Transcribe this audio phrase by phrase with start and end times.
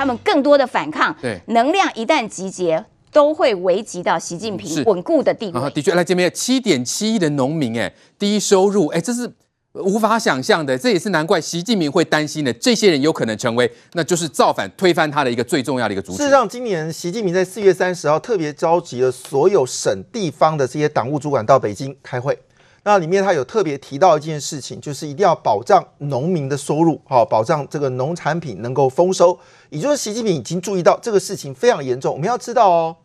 [0.00, 5.70] 他们更多的反抗，对，能量一旦集结，都会危及到习近平稳固的地位。
[5.72, 9.30] 的确，来这边七点七亿的农民，哎，低收入，哎，这是。
[9.74, 12.52] 无法想象的，这也是难怪习近平会担心的。
[12.54, 16.18] 这些人有可能成为，那就是造反推翻他的一个最重要的一个主体。
[16.18, 22.36] 事实上，今年习近平在四月三十号特别召集了所有省地方的这些党务主管到北京开会。
[22.82, 29.38] 那里面他有特别提到一件事情，就是一定要保障农民的收入，好，保障这个农产品能够丰收。
[29.68, 32.12] 也就是习近平已经注意到这个事情非常严重。
[32.12, 32.96] 我们要知道哦。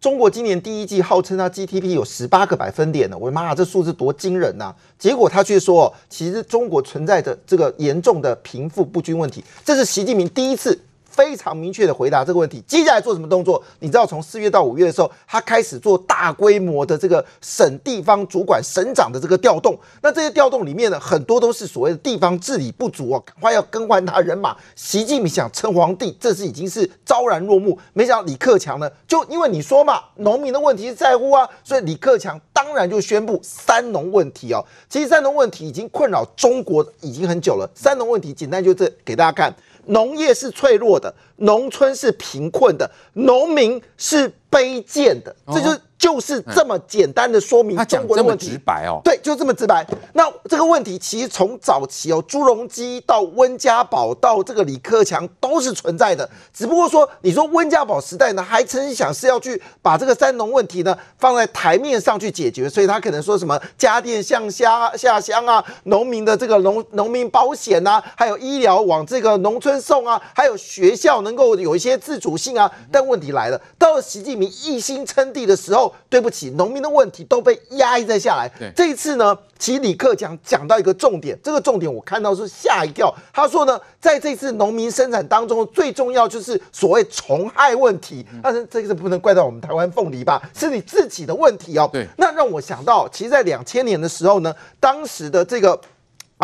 [0.00, 10.78] 中国今年第一季号称它 GDP 有十八个百分点呢，我的妈呀，这数字多惊人呐、结果他却说，其实中国存在着这个严重的贫富不均问题，这是习近平第一次。
[11.14, 13.62] 非常明确的回答这个问题，接下来做什么动作？
[13.78, 19.78] 你知道，从四月到五月的时候，他开始做大规模的这个省地方主管、省长的这个调动。
[20.02, 24.56] 那这些调动里面呢，很多都是所谓的地方治理不足啊，赶快要更换他人马。
[24.74, 27.78] 习近平想称皇帝，这是已经是昭然若目。
[27.92, 34.64] 没想到李克强呢，就因为你说嘛，农民的问题是在乎啊，所以李克强当然就宣布三农问题哦。
[34.88, 37.70] 其实三农问题已经困扰中国已经很久了。
[37.74, 39.54] 三农问题简单就这给大家看。
[39.86, 45.80] 农业是脆弱的，农村是贫困的，农民是卑贱的，这就是。
[45.96, 49.86] 就是这么简单的说明中国的问题，直白哦，对，就这么直白。
[50.12, 72.70] 那这个问题其实从早期哦，朱镕基到温家宝到这个李克强都是存在的，只不过说你说温家宝时代呢，还曾经想是要去把这个三农问题呢放在台面上去解决，所以他可能说什么家电向下下乡啊，农民的这个农 农民保险啊，还有医疗往这个农村送啊，还有学校能够有一些自主性啊。
[72.92, 75.94] 但问题来了，到了习近平一心称帝的时候。
[76.08, 78.48] 对不起，农民的问题都被压抑在下来。
[78.76, 83.12] 这一次呢，其实李克强讲到一个重点，这个重点我看到是吓一跳。
[83.32, 88.24] 他说呢，在这次农民生产当中，最重要就是所谓虫害问题。
[88.40, 90.40] 但是这个是不能怪到我们台湾凤梨吧？
[90.56, 91.90] 是你自己的问题哦。
[91.92, 95.80] 对，那让我想到，其实，在两千年的时候呢，当时的这个。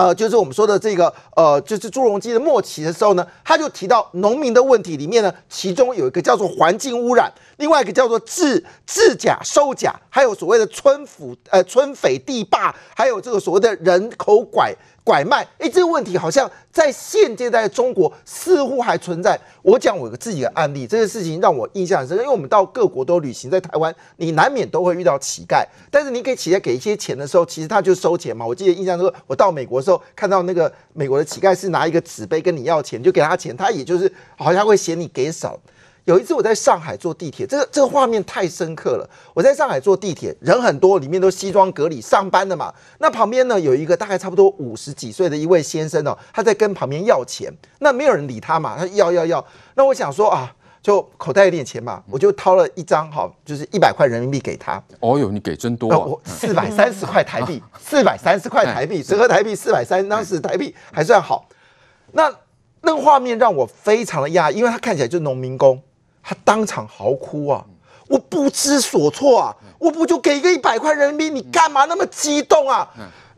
[0.00, 14.74] 呃，就是我们说的这个，呃，就是朱镕基的末期的时候呢，他就提到农民的问题里面呢，其中有一个叫做环境污染，另外一个叫做制制假收假，还有所谓的村府呃村匪地霸，还有这个所谓的人口拐。
[15.10, 19.36] 拐卖，哎，这个问题好像在现阶段中国似乎还存在。
[19.60, 28.46] 我讲我自己的案例，这个事情让我印象很深，因为我们到各国都旅行，在台湾你难免都会遇到乞丐，但是你给乞丐给一些钱的时候，其实他就收钱嘛。
[28.46, 35.58] 我记得印象中，我到美国的时候看到那个美国的乞丐是拿一个纸杯跟你要钱，就给他钱，他也就是好像会嫌你给少。
[36.10, 39.08] 有一次我在上海坐地铁，这个这个画面太深刻了。
[39.32, 42.74] 我在上海坐地铁，人很多，里面都西装革履上班的嘛。
[42.98, 47.48] 那旁边呢，有一个大概差不多五十几岁的一位先生哦，他在跟旁边要钱。
[47.78, 49.46] 那没有人理他嘛，他要要要。
[49.76, 54.82] 那我想说啊，就口袋有点钱嘛，我就掏了一张好，就是一百块人民币给他。
[54.98, 56.02] 哦哟，你给真多啊！
[56.24, 61.46] 四百三十块台币， 四百三十块台币，折合台币四百三，当时台币还算好。
[62.14, 62.28] 那
[62.80, 65.80] 那个画面让我非常的讶异，因为他看起来就是农民工。
[66.22, 67.64] 他当场嚎哭啊！
[68.08, 69.56] 我不知所措啊！
[69.78, 72.88] 我不就给一个一百块人民币，你干嘛那么激动啊？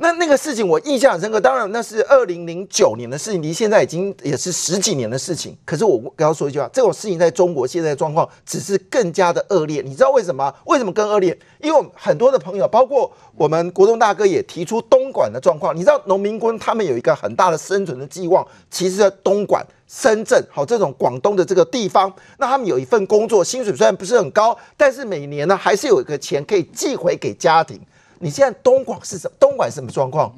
[0.03, 5.57] 那那个事情我印象很深刻，当然那是二零零九年的事情，离现在已经也是十几年的事情。
[5.65, 9.81] 可是我刚刚说一句话，这种事情在中国现在的状况只是更加的恶劣。
[9.81, 10.53] 你知道为什么？
[10.65, 11.39] 为什么更恶劣？
[11.61, 15.73] 因为很多的朋友，包括我们国栋大哥也提出东莞的状况。
[15.73, 27.81] 你知道农民工他们有一个很大的生存的寄望，其实在东莞、深圳，好这种广东的这个地方，那他们有一份工作，薪水虽然不是很高，但是每年呢还是有一个钱可以寄回给家庭。
[28.23, 29.37] 你现在东莞是什么？
[29.41, 30.33] 东莞什么状况？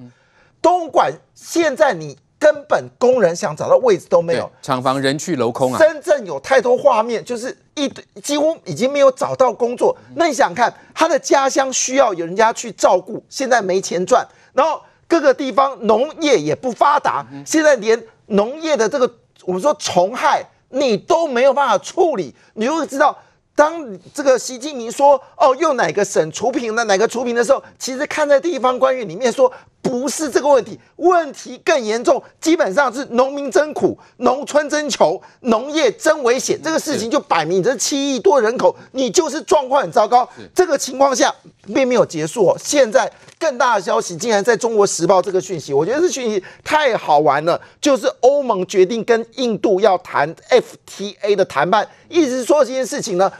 [0.62, 5.78] 东莞现在你根本工人想找到位置都没有，厂房人去楼空啊！
[5.78, 7.86] 深圳有太多画面，就是一
[8.22, 9.94] 几乎已经没有找到工作。
[10.16, 23.18] 那你想看他的家乡需要有人家去照顾，现在没钱赚，然后各个地方农业也不发达，现在连农业的这个我们说虫害你都没有办法处理，你就会知道。
[23.54, 29.52] 当这个习近平说哦，用哪个省除贫的哪个除贫的时候，其实看在地方官员里面说。
[29.84, 36.58] 不是这个问题，问题更严重，基本上是农民真苦，农村真穷，农业真危险。
[36.62, 40.26] 这个事情就摆明，这七亿多人口，你就是状况很糟糕。
[40.54, 41.32] 这个情况下
[41.74, 42.56] 并没有结束哦。
[42.58, 47.60] 现在更大的消息竟然在中国时报这个讯息，我觉得这讯息太好玩了。
[47.78, 53.30] 就是欧盟决定跟印度要谈 FTA 的谈判，意思是说这件事情呢。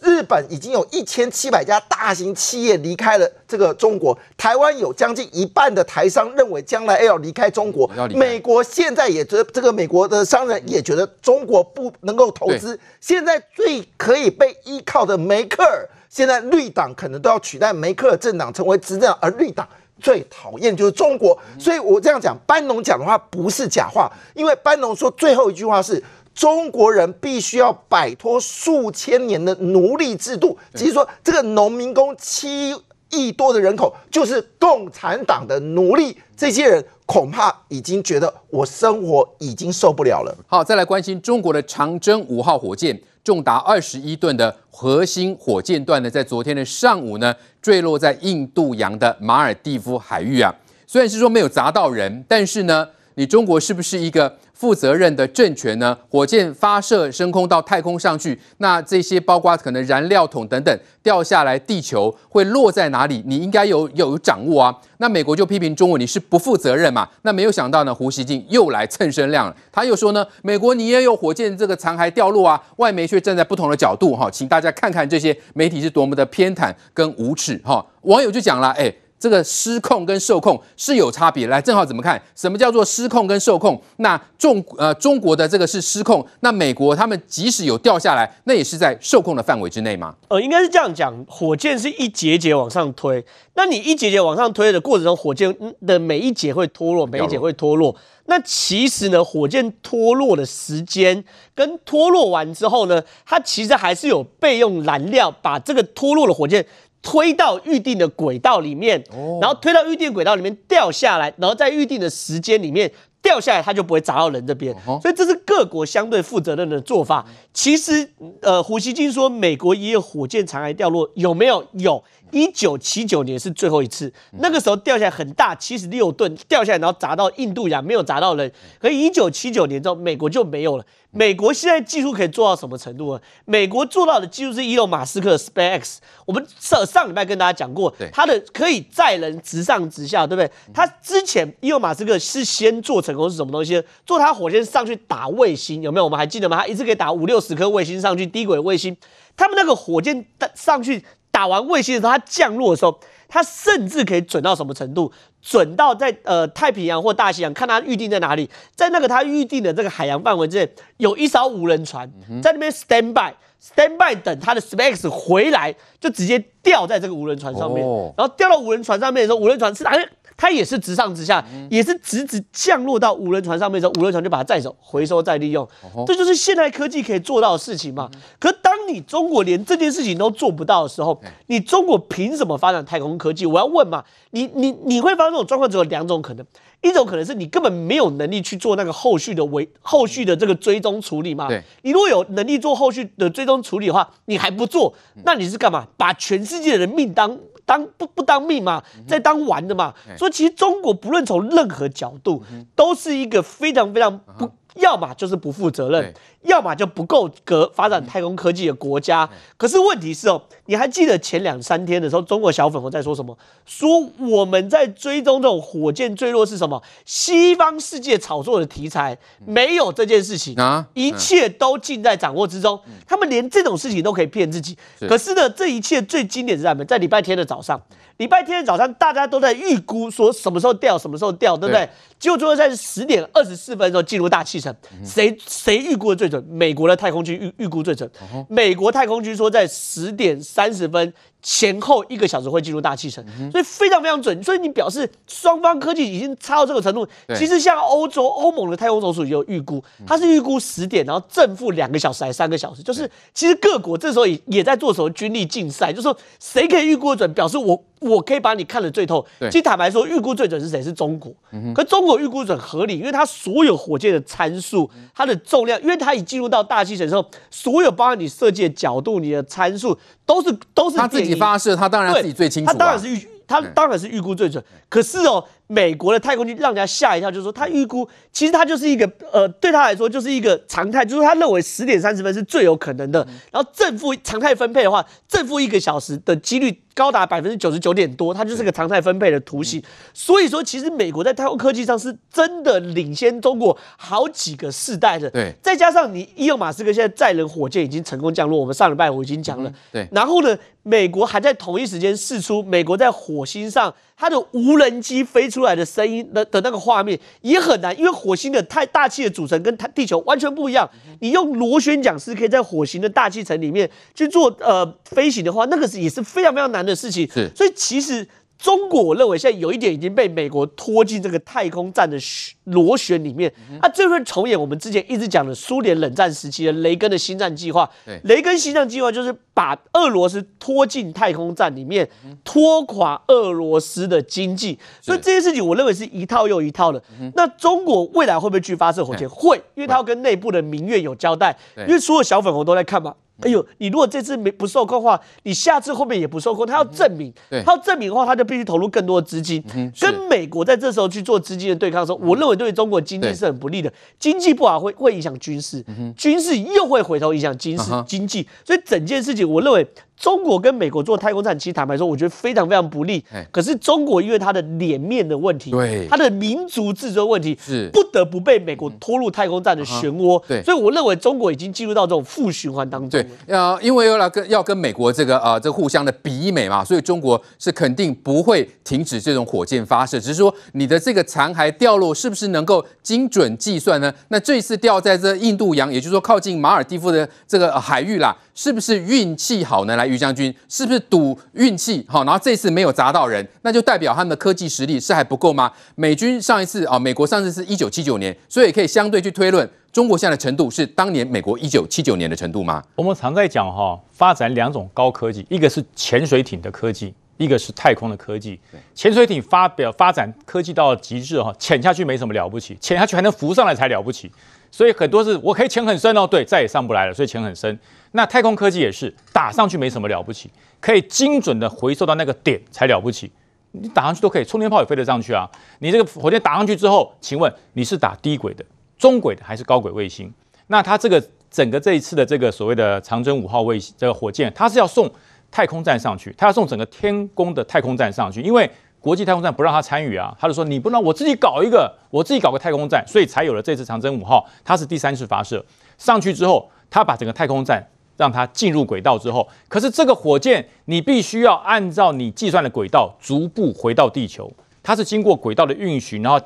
[0.00, 19.68] 日本已经有一千七百家大型企业离开了这个中国，台湾有将近一半的台商认为将来要离开中国，美国现在也觉得这个美国的商人也觉得中国不能够投资，现在最可以被依靠的梅克尔，现在绿党可能都要取代梅克尔政党成为执政，而绿党
[20.00, 26.00] 最讨厌就是中国，所以我这样讲，班农讲的话不是假话，因为班农说最后一句话是。
[26.38, 32.72] 中国人必须要摆脱数千年的奴隶制度，即是说，这个农民工七
[33.10, 36.16] 亿多的人口就是共产党的奴隶。
[36.36, 40.32] 这些人恐怕已经觉得我生活已经受不了了。
[40.46, 50.54] 好，再来关心中国的长征五号火箭，重达二十一吨的核心火箭段呢，在昨天的上午呢，坠落在印度洋的马尔蒂夫海域啊。
[50.86, 55.98] 虽然是说没有砸到人，但是呢，你中国是不是一个负责任的政权呢？
[56.08, 63.20] 火箭发射升空到太空上去，那这些包括可能燃料桶等等掉下来，地球会落在哪里？
[63.26, 64.76] 你应该有有掌握啊。
[64.98, 67.08] 那美国就批评中国你是不负责任嘛。
[67.22, 69.56] 那没有想到呢，胡锡进又来蹭声量了。
[69.72, 77.84] 他又说呢，美国你也有火箭这个残骸掉落啊，外媒却站在不同的角度哈，请大家看看这些媒体是多么的偏袒跟无耻哈。
[78.02, 78.94] 网友就讲了，哎。
[79.18, 81.46] 这个失控跟受控是有差别。
[81.48, 82.20] 来，正好怎么看？
[82.36, 83.80] 什么叫做失控跟受控？
[83.96, 90.14] 那中呃中国的这个是失控，那美国他们即使有掉下来，那也是在受控的范围之内吗？
[90.28, 93.24] 呃，应该是这样讲，火箭是一节节往上推，
[93.54, 95.54] 那你一节节往上推的过程中，火箭
[95.86, 97.96] 的每一节会脱落，每一节会脱落。
[98.26, 101.24] 那其实呢，火箭脱落的时间
[101.54, 106.64] 跟脱落完之后呢，它其实还是有备用燃料，把这个脱落的火箭。
[107.02, 109.02] 推到预定的轨道里面，
[109.40, 112.90] 然后推到预定轨道里面掉下来，然后在预定的时间里面
[113.22, 114.74] 掉下来，它就不会砸到人这边。
[115.00, 117.24] 所以这是各国相对负责任的做法。
[117.52, 118.10] 其实，
[118.42, 121.64] 呃，胡锡进说美国也有火箭残骸掉落，有没有？
[121.74, 122.02] 有。
[122.30, 128.52] 一九七九年是最后一次，那个时候掉下来很大，七十六吨掉下来，然后砸到印度洋，没有砸到人。
[128.78, 130.84] 可一九七九年之后，美国就没有了。
[131.18, 133.20] 美国现在技术可以做到什么程度呢？
[133.44, 135.96] 美国做到的技术是伊隆马斯克的 SpaceX。
[136.24, 140.48] 我们上上礼拜跟大家讲过，它的可以载人直上直下，对不对？
[140.72, 143.82] 它之前伊隆马斯克是先做成功是什么东西？
[144.06, 146.04] 做他火箭上去打卫星，有没有？
[146.04, 146.58] 我们还记得吗？
[146.58, 148.96] 他一次可以打五六十颗卫星上去，低轨卫星。
[149.36, 150.24] 他们那个火箭
[150.54, 151.04] 上去。
[151.30, 152.98] 打完卫星的时候，它降落的时候，
[153.28, 155.12] 它甚至可以准到什么程度？
[155.40, 162.10] 准到在呃太平洋或大西洋，看它预定在哪里，在那个它预定的这个海洋范围之内，有一艘无人船
[162.42, 167.86] 在那边 stand by，stand by 等它的 SpaceX 回来，就直接掉在这个无人船上面，
[168.16, 169.92] 然后掉到无人船上面的时候，无人船是哪？
[170.40, 175.68] 它也是直上直下，也是直直降落到无人船上面的时候，无人船就把它载走，回收再利用。
[176.06, 178.08] 这就是现代科技可以做到的事情嘛。
[178.38, 183.44] 可当你中国连这件事情都做不到的时候，你中国凭什么发展太空科技？
[183.44, 186.46] 我要问嘛，你你你会发生这种状况，只有两种可能，
[186.80, 191.48] 一种可能是你根本没有能力去做那个后续的维后续的这个追踪处理嘛。
[191.82, 194.94] 你如果有能力做后续的追踪处理的话，你还不做，
[195.24, 195.86] 那你是干嘛？
[195.96, 197.36] 把全世界的人命当？
[197.66, 202.42] 当不不当命嘛，在当玩的嘛，所以其实中国不论从任何角度，
[202.74, 204.50] 都是一个非常非常不。
[204.76, 209.28] 要么就是不负责任，要么就不够格发展太空科技的国家。
[209.56, 213.36] 可是问题是哦，你还记得前两三天的时候，中国小粉红在说什么？
[213.66, 213.88] 说
[214.18, 216.82] 我们在追踪这种火箭坠落是什么？
[217.04, 222.80] 西方世界炒作的题材，没有这件事情啊，一切都尽在掌握之中。
[223.06, 224.76] 他们连这种事情都可以骗自己。
[225.08, 226.84] 可是呢，这一切最经典是什么？
[226.84, 227.80] 在礼拜天的早上。
[228.18, 231.88] 礼拜天的早上，大家都在预估说什么时候掉，什么时候掉，对不对？
[232.18, 236.44] 结果最后在十点二十四分的时候进入大气层，谁谁预估的最准？
[236.50, 238.10] 美国的太空局预预估最准。
[238.48, 241.12] 美国太空局说在十点三十分。
[241.40, 244.42] 前后一个小时会进入大气层，所以非常非常准。
[244.42, 247.06] 所以你表示双方科技已经差到这个程度。
[247.36, 252.82] 其实像欧洲欧盟的太空总署也有预估，它是预估十点，然后正负两个小时还是三个小时？
[252.82, 259.24] 就是其实各国这时候也也在做什么军力竞赛，就是说谁可以预估准，表示我我可以把你看得最透。
[259.40, 260.82] 其实坦白说，预估最准是谁？
[260.82, 261.32] 是中国。
[261.74, 269.98] 可中国预估准合理，因为它所有火箭的参数、它的重量，因为它已进入到大气层之后，所有包含你设计的角度、你的参数。
[270.28, 272.70] 都是都是他自己发射，他当然自己最清楚。
[272.70, 274.62] 他当然是预，他当然是预估最准。
[274.90, 283.26] 可是哦，美国的太空军让人家吓一跳，就是说他预估，其实他就是一个呃，对他来说就是一个常态，就是他认为十点三十分是最有可能的。
[283.52, 289.82] 然后正负常态分配的话，正负一个小时的几率高达百分之九十九点多，它就是个常态分配的图形。
[290.14, 295.30] 所以说，其实美国在太空科技上是真的领先中国好几个世代的。
[295.30, 299.70] 对，再加上你伊隆马斯克现在载人火箭已经成功降落，我们上礼拜我已经讲了。
[299.92, 303.94] 对，然后呢，美国还在同一时间试出美国在火星上。
[304.18, 310.90] 它的无人机飞出来的声音的的那个画面也很难，因为火星的太大气的组成跟它地球完全不一样。
[311.20, 317.30] 你用螺旋桨是可以在火星的大气层里面去做呃飞行的话，那个是也是非常非常难的事情。
[317.30, 318.26] 是，所以其实。
[318.58, 322.18] 中国，我认为现在有一点已经被美国拖进这个太空战的
[322.64, 323.52] 螺旋里面。
[323.80, 327.88] 啊，这会重演我们之前一直讲的苏联冷战时期的雷根的星战计划。
[328.24, 332.08] 雷根星战计划就是把俄罗斯拖进太空战里面，
[332.42, 334.76] 拖垮俄罗斯的经济。
[335.00, 337.00] 所以这些事情，我认为是一套又一套的。
[337.36, 339.28] 那中国未来会不会去发射火箭？
[339.28, 341.56] 会，因为它要跟内部的民怨有交代。
[341.76, 343.14] 因为所有小粉红都在看嘛。
[343.42, 346.66] 哎呦，你如果这次没不受控的话，你下次后面也不受控。
[346.66, 347.32] 他要证明，
[347.64, 349.62] 他要证明的话，他就必须投入更多的资金，
[350.00, 353.92] 跟美国在这时候去做资金的对抗的时候，我认为对中国经济是很不利的。
[354.18, 355.84] 经济不好会会影响军事，
[356.16, 359.86] 军事又会回头影响军事经济，所以整件事情，我认为。
[360.18, 363.22] 中国跟美国做太空战，其实坦白说，我觉得非常非常不利。
[363.52, 370.42] 可是中国因为它的脸面的问题，对它的民族自尊问题，是不得不被美国拖入太空战的漩涡。
[370.48, 373.10] 对，所以我认为中国已经进入到这种负循环当中。
[373.10, 384.12] 对，要因为要跟要跟美国这个呃这互相的比美嘛，所以中国是肯定不会停止这种火箭发射，只是说你的这个残骸掉落是不是能够精准计算呢？
[384.28, 388.36] 那这次掉在这印度洋，也就是说靠近马尔地夫的这个海域啦。
[388.54, 389.94] 是不是运气好呢？
[389.94, 392.24] 来，于将军，是不是赌运气好？
[392.24, 395.70] 然后这次没有砸到人，那就代表他们的科技实力是还不够吗？
[395.94, 402.82] 美军上一次啊，美国上次是一九七九年，所以可以相对去推论，中国现在的程度是当年美国一九七九年的程度吗？
[402.94, 408.58] 我们常在讲哈，发展两种高科技，一个是潜水艇的科技，一个是太空的科技。
[408.94, 414.30] 潜水艇发表发展科技到极致哈，潜下去没什么了不起，潜下去还能浮上来才了不起。
[414.70, 417.78] 所以很多是我可以潜很深哦，对，再也上不来了，所以潜很深。
[418.12, 423.30] 那太空科技也是打上去没什么了不起，可以精准的回收到那个点才了不起。
[423.72, 425.48] 你打上去都可以，冲天炮也飞得上去啊。
[425.80, 428.64] 你这个火箭打上去之后，请问你是打低轨的、
[428.96, 430.32] 中轨的还是高轨卫星？
[430.68, 435.10] 那它这个整个这一次的这个所谓的长征五号卫这个火箭，它是要送
[435.50, 438.68] 太空站上去，它要送整个天宫的太空站上去，因为
[439.08, 445.64] 国际太空站不让他参与啊，他就说你不能我自己搞一个，我自己搞个太空站，所以才有了这次长征五号，它是第三次发射
[445.96, 447.82] 上去之后，它把整个太空站。
[448.18, 456.40] 让它进入轨道之后，可是这个火箭你必须要按照你计算的轨道逐步回到地球，它是经过轨道的运行，然后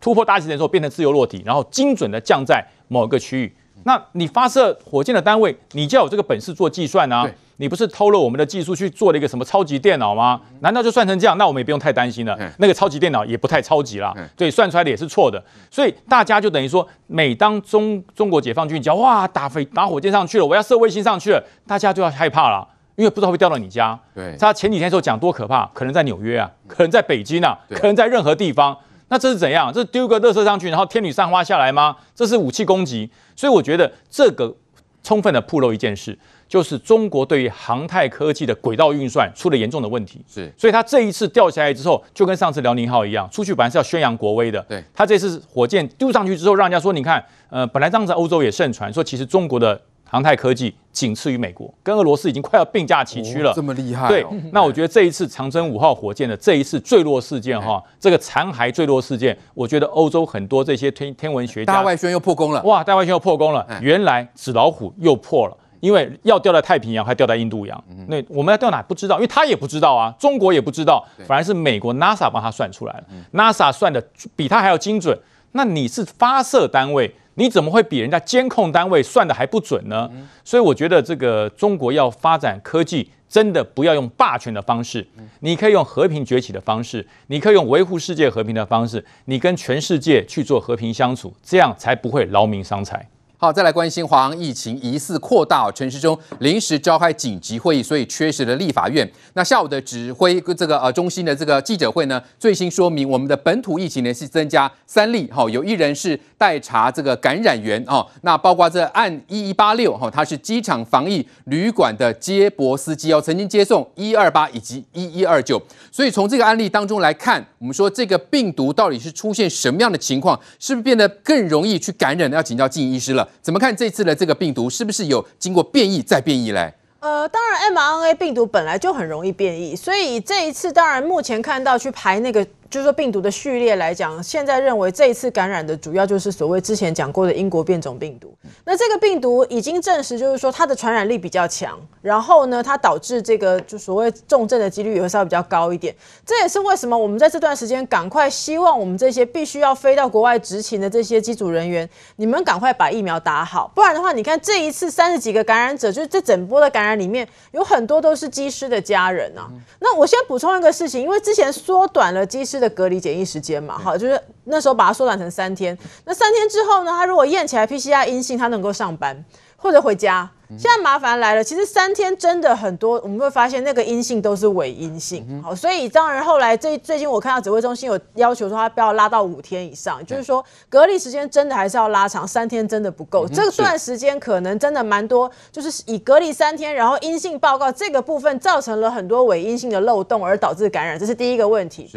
[0.00, 3.52] 突破大气层之后变成自由落体，然后精准的降在某一个区域。
[3.86, 7.24] 那你发射火箭的单位，你就要有这个本事做计算啊。
[7.58, 10.38] 你不是偷了我们的技术去做了一个什么超级电脑吗？
[10.60, 11.38] 难道就算成这样？
[11.38, 12.36] 那我们也不用太担心了。
[12.58, 15.42] 那个超级电脑也不太超级啦，对，算出来的也是错的。
[15.70, 23.98] 所以大家就等于说，每当中中国解放军讲哇打飞打火箭上去了，我要射卫星上去了，大家就要害怕了，因为不知道会掉到你家。
[24.14, 28.76] 对，他前几天时候讲多可怕，可能在纽约啊，可能在北京啊，可能在任何地方。
[29.08, 29.72] 那这是怎样？
[29.72, 31.96] 这是丢个垃圾上去，然后天女散花下来吗？
[32.14, 33.10] 这是武器攻击。
[33.34, 34.54] 所以我觉得这个
[35.02, 36.18] 充分的暴露一件事。
[36.48, 47.20] 就是中国对于航太科技的轨道运算出了严重的问题，是，所以它这一次掉下来之后，就跟上次辽宁号一样，出去本来是要宣扬国威的，对，它这次火箭丢上去之后，让人家说，你看，
[47.50, 65.56] 呃，本来当时欧洲也盛传说，其实中国的航太科技仅次于美国，跟俄罗斯已经快要并驾齐驱了，这么厉害，对，那我觉得这一次长征五号火箭的这一次坠落事件哈，这个残骸坠落事件，我觉得欧洲很多这些天天文学家，大外宣又破功了，哇，大外宣又破功了，原来纸老虎又破了。
[65.80, 74.02] 因为要掉在太平洋，还掉在印度洋，那我们要掉哪不知道，因为他也不知道啊，中国也不知道，反而是美国 NASA 帮他算出来了，NASA 算的
[74.34, 75.16] 比他还要精准。
[75.52, 80.10] 那你是发射单位，你怎么会比人家监控单位算的还不准呢？
[80.44, 85.06] 所以我觉得这个中国要发展科技，真的不要用霸权的方式，
[85.40, 93.08] 你可以用和平崛起的方式，你可以用维护世界和平的方式，你跟全世界去做和平相处，这样才不会劳民伤财。
[93.38, 99.06] 好，再来关心华航疫情疑似扩大，陈时中临时召开紧急会议，所以缺席了立法院。
[99.34, 115.60] 那下午的指挥这个呃中心的这个记者会呢，最新说明我们的本土疫情呢是增加三例，哈，有一人是待查这个感染源哦，那包括这案一一八六哈，他是机场防疫旅馆的接驳司机哦，曾经接送一二八以及一一二九，
[115.92, 122.32] 所以从这个案例当中来看，我们说这个病毒到底是出现什么样的情况，是不是变得更容易去感染？
[122.32, 126.72] 要请教静医师了，怎么看这次的这个病毒是不是有经过变异再变异嘞？
[127.00, 132.46] 呃，当然 mRNA 病毒本来就很容易变异，所以这一次当然目前看到去排那个。
[132.70, 138.34] 就是说病毒的序列来讲，现在认为这一次感染的主要就是所谓之前讲过的英国变种病毒。
[138.64, 145.94] 那这个病毒已经证实，就是说它的传染力比较强，然后呢，它导致这个就所谓重症的几率也会稍微比较高一点。
[146.24, 159.46] 这也是为什么我们在这段时间赶快希望我们这些必须要飞到国外执勤的这些机组人员，你们赶快把疫苗打好，不然的话，你看这一次三十几个感染者，就是这整波的感染里面有很多都是机师的家人啊。
[159.78, 162.55] 那我先补充一个事情，因为之前缩短了机师。
[162.58, 165.76] 的隔离检疫时间嘛，好，就是那时候把它缩短成三天。
[166.04, 169.24] 那三天之后呢，他如果验起来 PCR 阴性，他能够上班
[169.56, 170.30] 或者回家。
[170.50, 175.42] 现在麻烦来了，其实三天真的很多，我们会发现那个阴性都是伪阴性。
[175.42, 183.26] 好，所以当然后来最最近我看到指挥中心有要求说，他不要拉到五天以上，就是说隔离时间真的还是要拉长，三天真的不够。
[183.26, 191.90] 这段时间可能真的蛮多，就是以隔离三天，然后阴性报告这个部分造成了很多伪阴性的漏洞，而导致感染，这是第一个问题。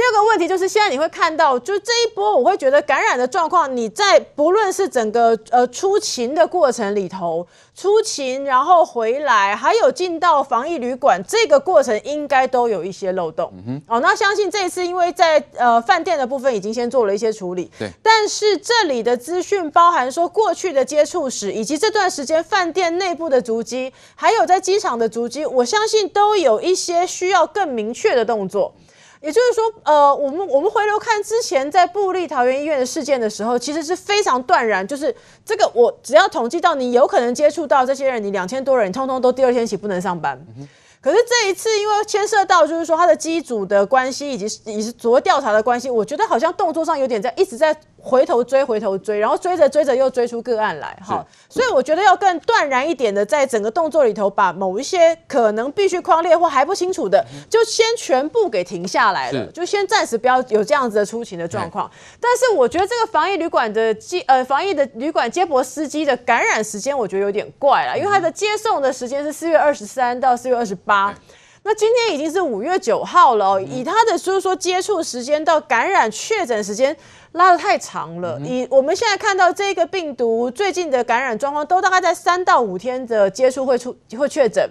[0.00, 13.52] 第二个问题就是，现在你会看到，就这一波，我会觉得感染的状况，你在不论是整个呃出勤的过程里头，出勤然后回来，还有进到防疫旅馆这个过程，应该都有一些漏洞。
[13.58, 13.82] 嗯哼。
[13.94, 17.70] 哦，那相信这一次，因为在呃饭店的部分已经先做了一些处理。
[17.78, 17.90] 对。
[18.02, 28.72] 但是这里的资讯包含说过去的接触史，以及这段时间饭店内部的足迹，还有在机场的足迹，我相信都有一些需要更明确的动作。
[29.20, 40.42] 也就是说，呃，我们我们回头看之前在布利桃园医院的事件的时候，其实是非常断然，就是这个我只要统计到你有可能接触到这些人，你两千多人，你通通都第二天起不能上班。
[40.56, 40.68] 嗯
[41.02, 51.24] 可是这一次，因为牵涉到就是说他的机组的关系，以及以及所谓调查的关系，我觉得好像动作上有点在一直在回头追，回头追，然后追着追着又追出个案来，哈。
[51.48, 61.90] 所以我觉得要更断然一点的，在整个动作里头，把某一些可能必须框列或还不清楚的，就先全部给停下来了，就先暂时不要有这样子的出勤的状况。
[62.20, 71.14] 但是我觉得这个防疫旅馆的接呃防疫的旅馆接驳司机的感染时间，我觉得有点怪了，因为他的接送的时间是四月二十三到四月二十八。
[71.62, 76.96] 八，那今天已经是五月九号了哦，以他的就是说接触时间到感染确诊时间
[77.32, 78.38] 拉得太长了。
[78.40, 84.68] 以我们现在看到这个病毒最近的感染状况，都大概在三到五天的接触会出会确诊，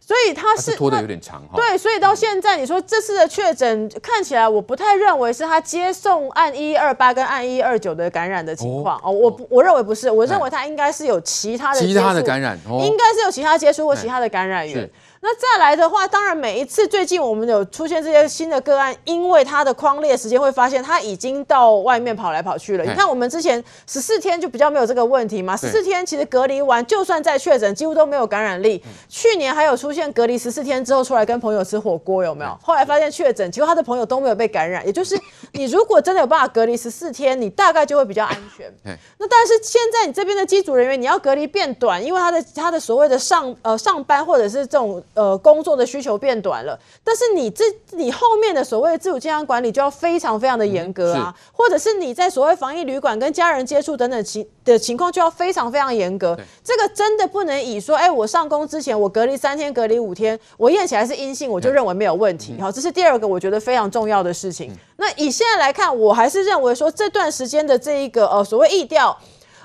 [0.00, 1.54] 所以他是拖的有点长哈。
[1.54, 8.98] 对，所以到现在你说这次的确诊看起来，我不太认为是他接送案一一二八跟案一一二九的感染的情况。
[9.04, 14.90] 哦，我我认为不是，我认为他应该是有其他的其他的感染，应该是有其他接触或其他的感染源。
[15.22, 22.84] 那再来的话，当然每一次最近我们有出现这些新的个案，因为它的框列时间会发现它已经到外面跑来跑去了。
[22.84, 28.82] 你看我们之前十四天就比较没有这个问题嘛，十四天其实隔离完就算再确诊，几乎都没有感染力。
[29.10, 32.58] 去年还有出现隔离十四天之后出来跟朋友吃火锅有没有？
[32.62, 34.86] 后来发现确诊，结果他的朋友都没有被感染。
[34.86, 35.20] 也就是
[35.52, 38.72] 你如果真的有办法隔离十四天，你大概就会比较安全。
[39.18, 45.02] 那但是现在你这边的机组人员你要隔离变短，因为他的他的所谓的上呃上班或者是这种。
[45.12, 56.38] 呃，工作的需求变短了，但是你这你后面的所谓的自主健康管理就要非常非常的严格啊，或者是你在所谓防疫旅馆跟家人接触等等情的情况就要非常非常严格。
[56.62, 62.54] 这个真的不能以说，哎，我上工之前我隔离三天，隔离五天，我验起来是阴性，我就认为没有问题。
[62.60, 64.72] 好，这是第二个我觉得非常重要的事情。
[64.96, 69.18] 那以现在来看，我还是认为说这段时间的这一个呃所谓疫调。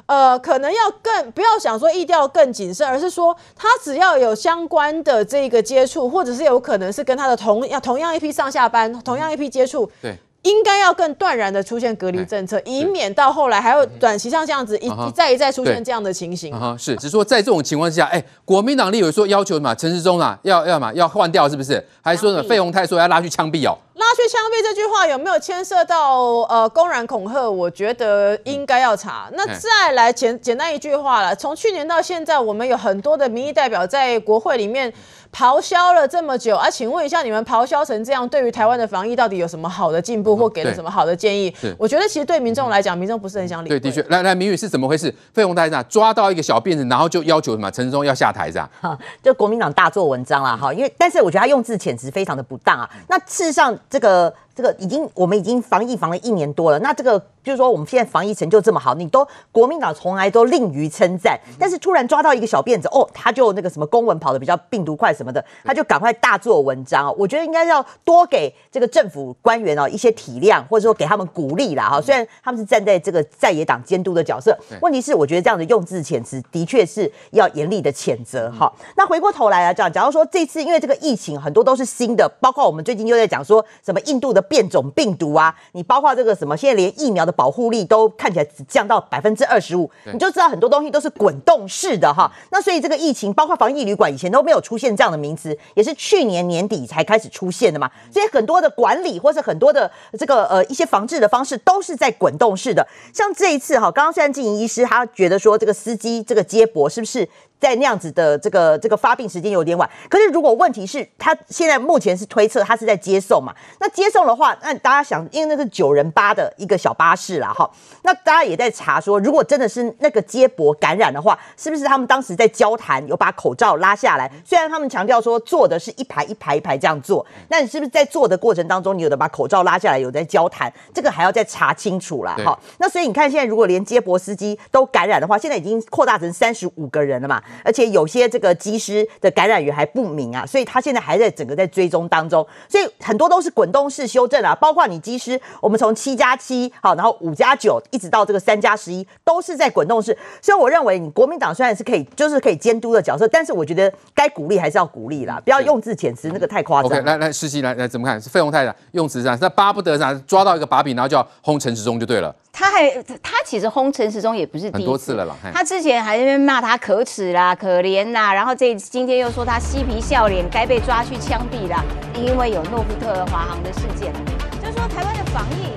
[0.08, 16.54] 呃，可能要更不要想说意调更谨慎，而是说他只要有相关的这个接触，或者是有可能是跟他的同样同样一批上下班，同样一批接触，对，应该要更断然的出现隔离政策，以免到后来还有短期像这样子一一再一再出现这样的情形。
[16.54, 21.84] 啊，是，只是说在这种情况之下，哎，国民党立委说要求什么陈时中啊，要要嘛要换掉，是不是？
[22.04, 23.76] 还说什么费鸿泰说要拉去枪毙哦。
[23.96, 27.50] 拉去枪毙这句话有没有牵涉到呃公然恐吓？
[27.50, 29.30] 我觉得应该要查。
[29.34, 34.94] 那再来简简单一句话了，从去年到现在，我们有很多的民意代表在国会里面。
[35.36, 41.54] 咆哮了这么久啊，请问一下，你们咆哮成这样，对于台湾的防疫到底有什么好的进步，或给了什么好的建议？
[41.78, 43.68] 我觉得其实对民众来讲，民众不是很想理。
[43.68, 45.14] 对，的确，来来，明宇是怎么回事？
[45.34, 47.70] 费鸿泰是抓到一个小辫子，然后就要求什么？
[47.70, 48.98] 陈时中要下台是吧？
[49.22, 52.90] 就国民党大做文章了哈，因为但是我觉得他用字遣词非常的不当啊。
[53.10, 57.22] 那事实上，这个这个已经我们已经防疫防了一年多了，那这个。
[57.46, 67.16] 就是说，我们现在防疫成就这么好，你都国民党从来都吝于称赞，但是突然抓到一个小辫子，哦，他就那个什么公文跑得比较病毒快什么的，他就赶快大做文章。
[67.16, 72.02] 我觉得应该要多给这个政府官员哦一些体谅，或者说给他们鼓励啦哈。
[72.02, 78.74] 虽然他们是站在这个在野党监督的角色，问题是我觉得这样的用字遣词的确是要严厉的谴责哈。
[78.98, 87.36] 那回过头来啊，这样，假如说这次因为这个疫情很多都是新的，包括我们最近又在讲说什么印度的变种病毒啊，你包括这个什么现在连疫苗的。
[87.36, 92.32] 保护力都看起来只降到百分之二十五，你就知道很多东西都是滚动式的哈。
[92.50, 97.92] 那所以这个疫情，包括防疫旅馆，以前都没有出现这样的名词，也是去年年底才开始出现的嘛。
[98.10, 102.88] 所以很多的管理或是很多的这个呃一些防治的方式，都是在滚动式的。
[103.14, 107.28] 像这一次哈，刚刚虽然静怡医师他觉得说这个司机这个接驳是不是？
[107.66, 113.52] 在那样子的这个这个发病时间有点晚，可是如果问题是他现在目前是推测他是在接送嘛？
[113.80, 117.68] 那接送的话，那大家想，因为那是九人八的一个小巴士啦，哈，
[118.04, 124.32] 那大家也在查说，如果真的是那个接驳感染的话，是不是他们当时在交谈有把口罩拉下来？
[124.46, 130.72] 虽然他们强调说坐的是一排一排一排这样坐，那你是不是在坐的过程当中，你有的把口罩拉下来，有在交谈？
[130.94, 132.36] 这个还要再查清楚啦。
[132.46, 132.56] 哈。
[132.78, 137.42] 那所以你看，现在如果连接驳司机都感染的话，现在已经扩大成三十五个人了嘛？
[137.64, 150.18] 而且有些这个机师的感染源还不明啊，所以他现在还在整个在追踪当中，所以很多都是滚动式修正啊，包括你机师，我们从七加七好，然后五加九一直到这个三加十一，都是在滚动式。
[150.42, 156.92] 所以我认为，你国民党虽然是可以，就是可以监督的角色，但是我觉得该鼓励还是要鼓励啦，不要用字遣词那个太夸张。
[156.92, 158.22] OK，来来，实习来来怎么看？
[158.22, 162.36] 是费鸿泰的用词上，那巴不得啥抓到一个把柄，然后就要轰陈时中就对了。
[162.52, 162.90] 他还
[163.22, 165.36] 他其实轰陈时中也不是第一次，很多次了啦。
[165.54, 171.84] 他之前还在那边骂他可耻啦、可怜啦，然后这今天又说他嬉皮笑脸，该被抓去枪毙啦，
[172.16, 174.12] 因为有诺富特华航的事件。
[174.60, 175.75] 就是说台湾的防疫。